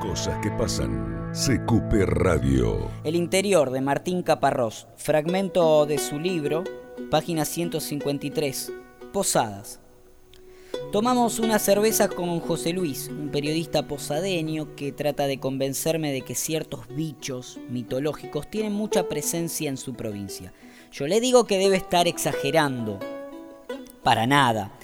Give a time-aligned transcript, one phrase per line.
[0.00, 1.32] Cosas que pasan.
[2.06, 2.90] Radio.
[3.04, 6.64] El interior de Martín Caparrós, fragmento de su libro,
[7.10, 8.72] página 153,
[9.12, 9.80] Posadas.
[10.92, 16.34] Tomamos una cerveza con José Luis, un periodista posadeño que trata de convencerme de que
[16.34, 20.52] ciertos bichos mitológicos tienen mucha presencia en su provincia.
[20.92, 22.98] Yo le digo que debe estar exagerando.
[24.02, 24.75] Para nada.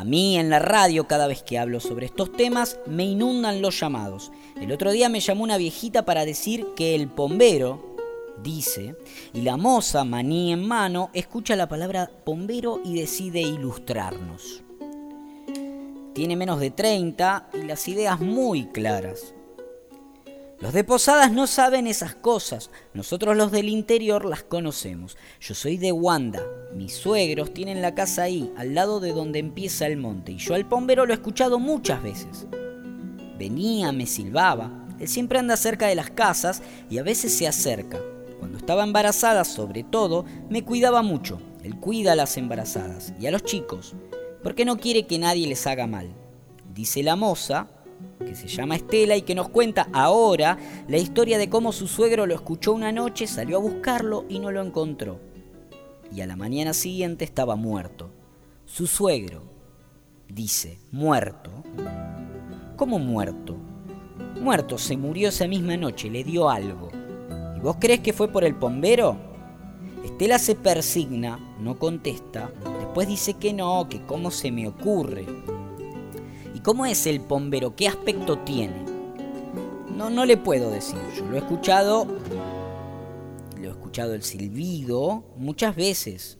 [0.00, 3.78] A mí en la radio, cada vez que hablo sobre estos temas, me inundan los
[3.78, 4.32] llamados.
[4.58, 7.96] El otro día me llamó una viejita para decir que el pombero,
[8.42, 8.96] dice,
[9.34, 14.62] y la moza, maní en mano, escucha la palabra pombero y decide ilustrarnos.
[16.14, 19.34] Tiene menos de 30 y las ideas muy claras.
[20.60, 25.16] Los de Posadas no saben esas cosas, nosotros los del interior las conocemos.
[25.40, 26.42] Yo soy de Wanda,
[26.74, 30.54] mis suegros tienen la casa ahí, al lado de donde empieza el monte, y yo
[30.54, 32.46] al pombero lo he escuchado muchas veces.
[33.38, 37.98] Venía, me silbaba, él siempre anda cerca de las casas y a veces se acerca.
[38.38, 41.40] Cuando estaba embarazada, sobre todo, me cuidaba mucho.
[41.64, 43.94] Él cuida a las embarazadas y a los chicos,
[44.42, 46.10] porque no quiere que nadie les haga mal.
[46.74, 47.68] Dice la moza,
[48.30, 52.26] que se llama Estela y que nos cuenta ahora la historia de cómo su suegro
[52.26, 55.18] lo escuchó una noche, salió a buscarlo y no lo encontró.
[56.14, 58.08] Y a la mañana siguiente estaba muerto.
[58.66, 59.42] Su suegro,
[60.28, 61.50] dice, muerto.
[62.76, 63.56] ¿Cómo muerto?
[64.40, 66.88] Muerto, se murió esa misma noche, le dio algo.
[67.56, 69.16] ¿Y vos crees que fue por el pombero?
[70.04, 75.26] Estela se persigna, no contesta, después dice que no, que cómo se me ocurre.
[76.60, 77.74] ¿Y cómo es el pombero?
[77.74, 78.84] ¿Qué aspecto tiene?
[79.96, 80.98] No, no le puedo decir.
[81.16, 82.06] Yo lo he escuchado,
[83.58, 86.36] lo he escuchado el silbido muchas veces.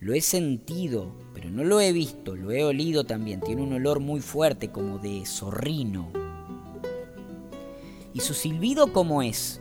[0.00, 3.40] Lo he sentido, pero no lo he visto, lo he olido también.
[3.42, 6.10] Tiene un olor muy fuerte, como de zorrino.
[8.12, 9.60] ¿Y su silbido cómo es?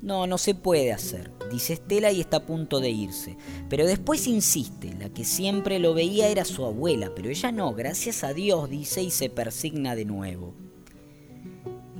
[0.00, 3.36] No, no se puede hacer, dice Estela y está a punto de irse.
[3.68, 8.22] Pero después insiste, la que siempre lo veía era su abuela, pero ella no, gracias
[8.22, 10.54] a Dios, dice y se persigna de nuevo.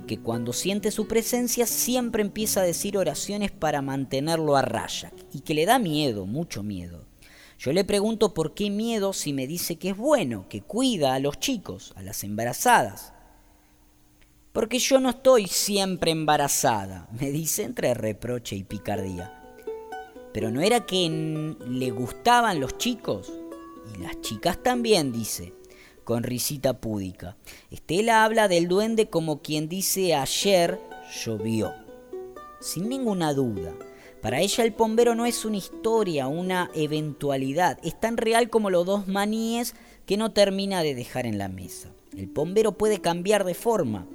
[0.07, 5.41] Que cuando siente su presencia siempre empieza a decir oraciones para mantenerlo a raya y
[5.41, 7.05] que le da miedo, mucho miedo.
[7.59, 11.19] Yo le pregunto por qué miedo si me dice que es bueno, que cuida a
[11.19, 13.13] los chicos, a las embarazadas.
[14.51, 19.31] Porque yo no estoy siempre embarazada, me dice entre reproche y picardía.
[20.33, 23.31] Pero no era que le gustaban los chicos.
[23.93, 25.53] Y las chicas también, dice,
[26.03, 27.37] con risita púdica.
[27.69, 30.79] Estela habla del duende como quien dice ayer
[31.23, 31.73] llovió.
[32.59, 33.73] Sin ninguna duda.
[34.19, 37.77] Para ella el pombero no es una historia, una eventualidad.
[37.83, 39.75] Es tan real como los dos maníes
[40.07, 41.89] que no termina de dejar en la mesa.
[42.17, 44.07] El pombero puede cambiar de forma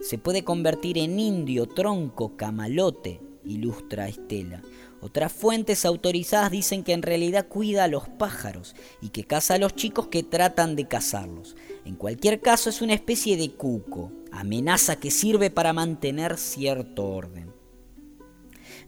[0.00, 4.62] se puede convertir en indio, tronco, camalote, ilustra Estela.
[5.02, 9.58] Otras fuentes autorizadas dicen que en realidad cuida a los pájaros y que caza a
[9.58, 11.56] los chicos que tratan de cazarlos.
[11.84, 17.52] En cualquier caso es una especie de cuco, amenaza que sirve para mantener cierto orden.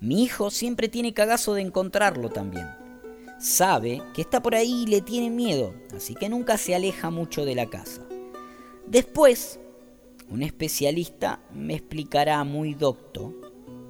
[0.00, 2.67] Mi hijo siempre tiene cagazo de encontrarlo también.
[3.39, 7.44] Sabe que está por ahí y le tiene miedo, así que nunca se aleja mucho
[7.44, 8.03] de la casa.
[8.87, 9.59] Después,
[10.32, 13.34] un especialista me explicará muy docto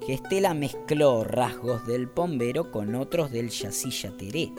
[0.05, 4.51] que Estela mezcló rasgos del pombero con otros del yacilla teré,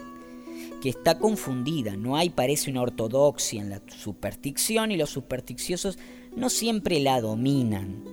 [0.82, 6.00] que está confundida, no hay parece una ortodoxia en la superstición y los supersticiosos
[6.38, 8.06] no siempre la dominan.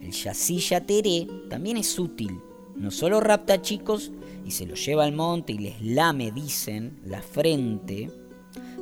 [0.00, 2.40] El yacilla teré también es útil,
[2.76, 4.10] no solo rapta chicos
[4.46, 8.10] y se los lleva al monte y les lame, dicen, la frente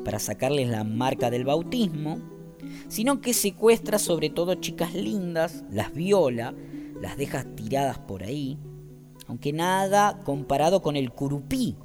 [0.04, 2.39] para sacarles la marca del bautismo,
[2.88, 6.54] sino que secuestra sobre todo chicas lindas, las viola,
[7.00, 8.58] las deja tiradas por ahí,
[9.26, 11.76] aunque nada comparado con el curupí,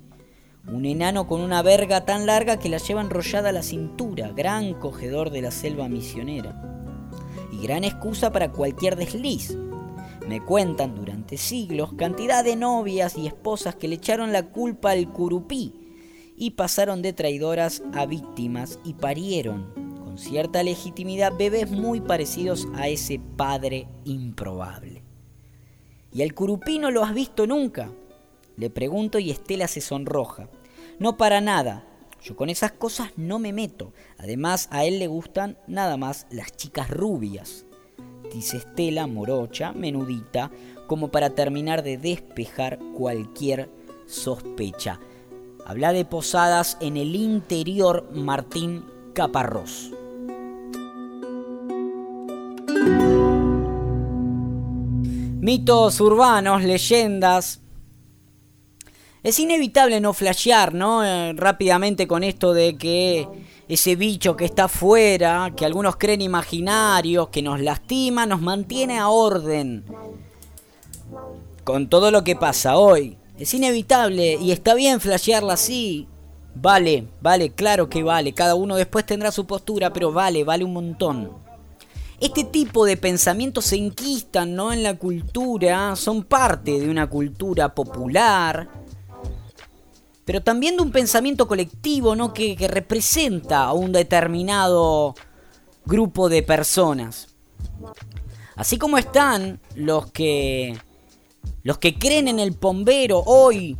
[0.67, 4.73] un enano con una verga tan larga que la lleva enrollada a la cintura, gran
[4.73, 6.59] cogedor de la selva misionera,
[7.51, 9.55] y gran excusa para cualquier desliz.
[10.27, 15.11] Me cuentan durante siglos cantidad de novias y esposas que le echaron la culpa al
[15.13, 15.73] curupí
[16.35, 19.84] y pasaron de traidoras a víctimas y parieron
[20.17, 25.03] cierta legitimidad bebés muy parecidos a ese padre improbable.
[26.11, 27.91] ¿Y al curupí no lo has visto nunca?
[28.55, 30.49] Le pregunto y Estela se sonroja.
[30.99, 31.83] No para nada.
[32.23, 33.93] Yo con esas cosas no me meto.
[34.17, 37.65] Además, a él le gustan nada más las chicas rubias.
[38.33, 40.51] Dice Estela, morocha, menudita,
[40.87, 43.69] como para terminar de despejar cualquier
[44.07, 44.99] sospecha.
[45.65, 49.91] Habla de posadas en el interior Martín Caparrós.
[55.45, 57.61] Mitos urbanos, leyendas.
[59.21, 61.05] Es inevitable no flashear, ¿no?
[61.05, 63.27] Eh, rápidamente con esto de que
[63.69, 69.09] ese bicho que está afuera, que algunos creen imaginario, que nos lastima, nos mantiene a
[69.09, 69.85] orden.
[71.63, 73.15] Con todo lo que pasa hoy.
[73.37, 76.07] Es inevitable y está bien flashearla así.
[76.55, 78.33] Vale, vale, claro que vale.
[78.33, 81.44] Cada uno después tendrá su postura, pero vale, vale un montón.
[82.19, 84.71] Este tipo de pensamientos se enquistan ¿no?
[84.71, 88.69] en la cultura, son parte de una cultura popular,
[90.23, 92.33] pero también de un pensamiento colectivo ¿no?
[92.33, 95.13] que, representa a un determinado
[95.85, 97.27] grupo de personas.
[98.55, 100.77] Así como están los que
[101.63, 103.77] los que creen en el bombero hoy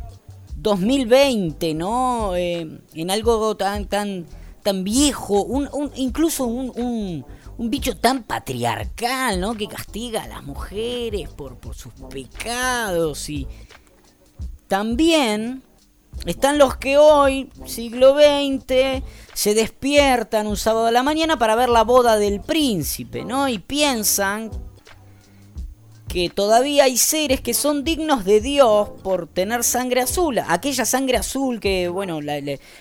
[0.56, 2.34] 2020, ¿no?
[2.34, 4.26] Eh, en algo tan, tan,
[4.62, 5.46] tan viejo,
[5.94, 7.24] incluso un,
[7.58, 9.54] un, bicho tan patriarcal, ¿no?
[9.54, 13.46] Que castiga a las mujeres por, sus pecados y
[14.68, 15.62] también
[16.24, 19.02] están los que hoy, siglo XX,
[19.34, 23.48] se despiertan un sábado a la mañana para ver la boda del príncipe, ¿no?
[23.48, 24.50] Y piensan
[26.08, 30.38] que todavía hay seres que son dignos de Dios por tener sangre azul.
[30.48, 32.38] Aquella sangre azul que, bueno, la,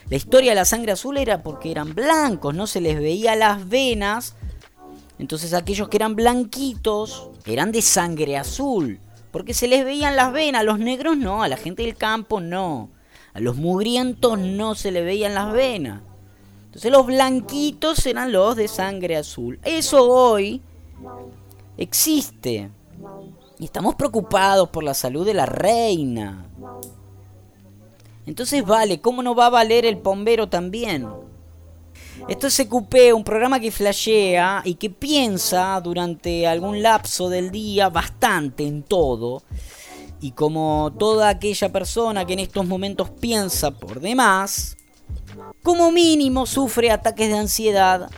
[0.10, 4.36] historia de la sangre azul era porque eran blancos, no se les veía las venas.
[5.18, 9.00] Entonces aquellos que eran blanquitos eran de sangre azul.
[9.32, 12.40] Porque se les veían las venas, a los negros no, a la gente del campo
[12.40, 12.90] no.
[13.34, 16.02] A los mugrientos no se les veían las venas.
[16.68, 19.60] Entonces los blanquitos eran los de sangre azul.
[19.64, 20.62] Eso hoy
[21.78, 22.70] existe.
[23.60, 26.46] Y estamos preocupados por la salud de la reina.
[28.26, 31.08] Entonces vale, ¿cómo no va a valer el bombero también?
[32.28, 37.90] Esto es CQP, un programa que flashea y que piensa durante algún lapso del día
[37.90, 39.44] bastante en todo.
[40.22, 44.76] Y como toda aquella persona que en estos momentos piensa por demás,
[45.62, 48.10] como mínimo sufre ataques de ansiedad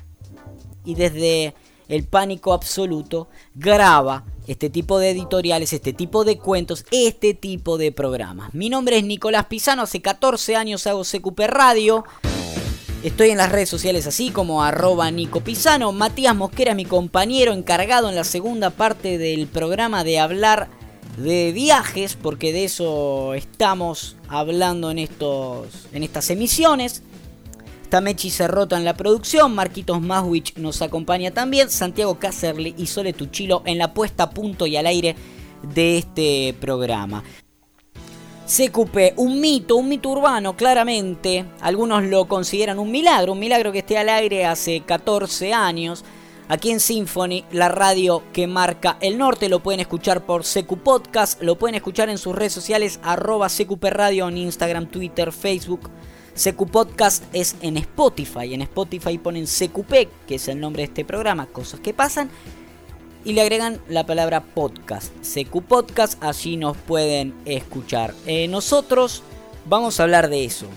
[0.86, 1.54] y desde
[1.90, 7.92] el pánico absoluto graba este tipo de editoriales, este tipo de cuentos, este tipo de
[7.92, 8.54] programas.
[8.54, 12.06] Mi nombre es Nicolás Pisano, hace 14 años hago CQP Radio.
[13.04, 15.92] Estoy en las redes sociales así como arroba Nico Pisano.
[15.92, 20.68] Matías Mosquera es mi compañero encargado en la segunda parte del programa de hablar
[21.16, 27.04] de viajes, porque de eso estamos hablando en, estos, en estas emisiones.
[27.84, 33.14] Está Mechi Cerrota en la producción, Marquitos Maswich nos acompaña también, Santiago Cacerli y Sole
[33.14, 35.16] Tuchilo en la puesta a punto y al aire
[35.74, 37.24] de este programa.
[38.48, 41.44] CQP, un mito, un mito urbano, claramente.
[41.60, 46.06] Algunos lo consideran un milagro, un milagro que esté al aire hace 14 años.
[46.48, 51.42] Aquí en Symphony, la radio que marca el norte, lo pueden escuchar por CQ Podcast,
[51.42, 55.90] lo pueden escuchar en sus redes sociales, arroba CQP Radio en Instagram, Twitter, Facebook.
[56.34, 58.54] CQ Podcast es en Spotify.
[58.54, 62.30] En Spotify ponen CQP, que es el nombre de este programa, cosas que pasan.
[63.26, 65.12] Y le agregan la palabra podcast.
[65.22, 68.14] CQ Podcast, allí nos pueden escuchar.
[68.26, 69.24] Eh, nosotros
[69.66, 70.68] vamos a hablar de eso.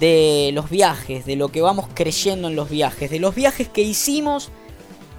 [0.00, 3.82] De los viajes, de lo que vamos creyendo en los viajes, de los viajes que
[3.82, 4.50] hicimos,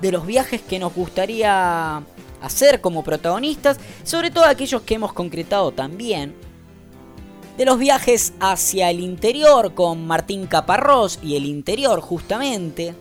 [0.01, 2.03] de los viajes que nos gustaría
[2.41, 6.35] hacer como protagonistas, sobre todo aquellos que hemos concretado también
[7.57, 12.93] de los viajes hacia el interior con Martín Caparrós y el interior justamente.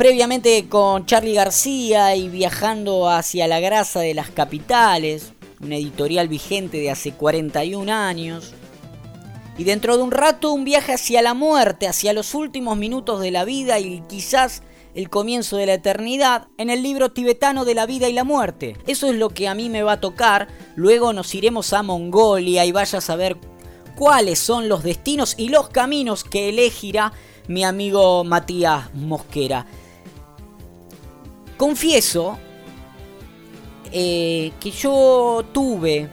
[0.00, 6.78] Previamente con Charlie García y viajando hacia la grasa de las capitales, una editorial vigente
[6.78, 8.54] de hace 41 años.
[9.58, 13.30] Y dentro de un rato un viaje hacia la muerte, hacia los últimos minutos de
[13.30, 14.62] la vida y quizás
[14.94, 18.78] el comienzo de la eternidad en el libro tibetano de la vida y la muerte.
[18.86, 20.48] Eso es lo que a mí me va a tocar.
[20.76, 23.36] Luego nos iremos a Mongolia y vaya a saber
[23.96, 27.12] cuáles son los destinos y los caminos que elegirá
[27.48, 29.66] mi amigo Matías Mosquera.
[31.60, 32.38] Confieso
[33.92, 36.08] eh, que yo tuve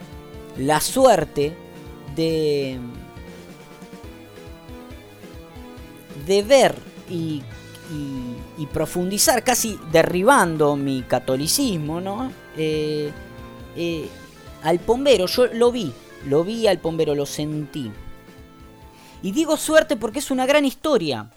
[0.58, 1.56] la suerte
[2.18, 2.78] de,
[6.26, 6.76] de ver
[7.10, 7.42] y
[8.58, 12.32] y profundizar, casi derribando mi catolicismo, ¿no?
[12.58, 13.12] Eh,
[13.78, 14.10] eh,
[14.64, 15.94] al pombero, yo lo vi,
[16.26, 17.92] lo vi al pombero, lo sentí.
[19.22, 21.30] Y digo suerte porque es una gran historia.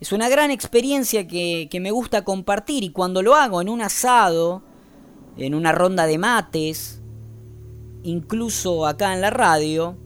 [0.00, 3.82] Es una gran experiencia que, que me gusta compartir y cuando lo hago en un
[3.82, 4.62] asado,
[5.36, 7.02] en una ronda de mates,
[8.02, 9.96] incluso acá en la radio,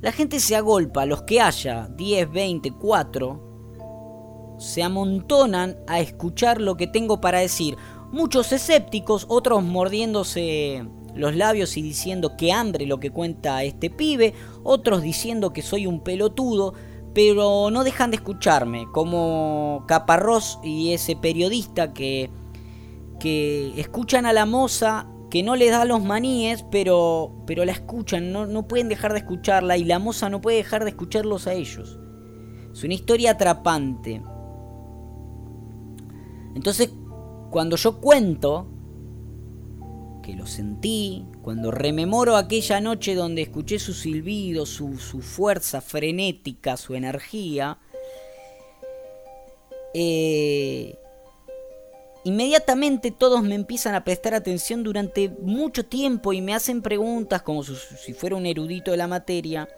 [0.00, 6.76] la gente se agolpa, los que haya, 10, 20, 4, se amontonan a escuchar lo
[6.76, 7.76] que tengo para decir.
[8.10, 14.34] Muchos escépticos, otros mordiéndose los labios y diciendo que hambre lo que cuenta este pibe,
[14.62, 16.74] otros diciendo que soy un pelotudo,
[17.14, 22.30] pero no dejan de escucharme, como Caparrós y ese periodista que,
[23.20, 28.32] que escuchan a la moza que no les da los maníes, pero, pero la escuchan,
[28.32, 31.54] no, no pueden dejar de escucharla y la moza no puede dejar de escucharlos a
[31.54, 31.98] ellos.
[32.70, 34.22] Es una historia atrapante.
[36.54, 36.92] Entonces,
[37.50, 38.66] cuando yo cuento
[40.22, 46.76] que lo sentí, cuando rememoro aquella noche donde escuché su silbido, su, su fuerza frenética,
[46.76, 47.78] su energía,
[49.94, 50.96] eh,
[52.24, 57.64] Inmediatamente todos me empiezan a prestar atención durante mucho tiempo y me hacen preguntas como
[57.64, 59.68] si fuera un erudito de la materia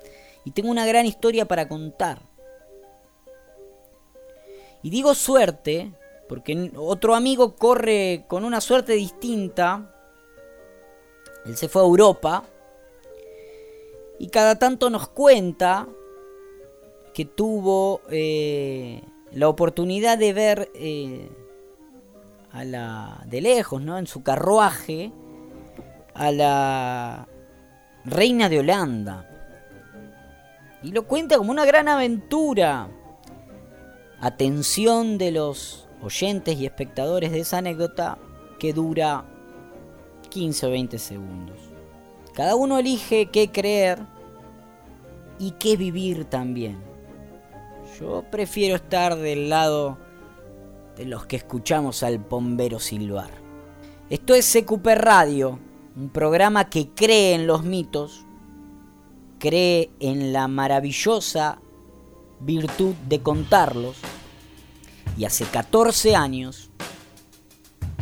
[0.44, 2.20] y tengo una gran historia para contar.
[4.82, 5.92] Y digo suerte
[6.28, 9.93] porque otro amigo corre con una suerte distinta.
[11.46, 12.44] Él se fue a Europa
[14.18, 15.88] y cada tanto nos cuenta
[17.12, 20.70] que tuvo eh, la oportunidad de ver...
[20.74, 21.28] Eh,
[22.54, 23.98] a la de lejos, ¿no?
[23.98, 25.10] En su carruaje
[26.14, 27.28] a la
[28.04, 29.28] reina de Holanda.
[30.82, 32.88] Y lo cuenta como una gran aventura.
[34.20, 38.18] Atención de los oyentes y espectadores de esa anécdota
[38.60, 39.24] que dura
[40.34, 41.56] 15 o 20 segundos.
[42.34, 44.04] Cada uno elige qué creer
[45.38, 46.76] y qué vivir también.
[48.00, 49.96] Yo prefiero estar del lado
[50.96, 53.30] de los que escuchamos al bombero silbar.
[54.10, 55.60] Esto es CQP Radio,
[55.94, 58.26] un programa que cree en los mitos,
[59.38, 61.60] cree en la maravillosa
[62.40, 63.98] virtud de contarlos
[65.16, 66.70] y hace 14 años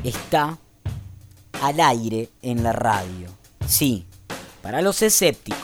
[0.03, 0.59] está
[1.63, 3.29] al aire en la radio.
[3.67, 4.05] Sí,
[4.63, 5.63] para los escépticos.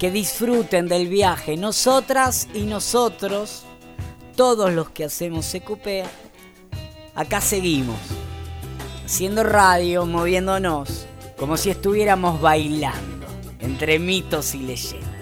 [0.00, 3.62] que disfruten del viaje, nosotras y nosotros,
[4.36, 6.04] todos los que hacemos CQP,
[7.14, 7.96] acá seguimos,
[9.06, 11.06] haciendo radio, moviéndonos,
[11.38, 13.26] como si estuviéramos bailando
[13.60, 15.13] entre mitos y leyendas.